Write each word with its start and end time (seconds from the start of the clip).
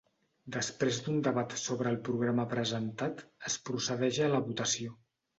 Després 0.53 0.95
d’un 1.07 1.17
debat 1.25 1.51
sobre 1.63 1.91
el 1.95 1.99
programa 2.07 2.45
presentat, 2.53 3.21
es 3.51 3.57
procedeix 3.69 4.17
a 4.29 4.31
la 4.37 4.41
votació. 4.49 4.97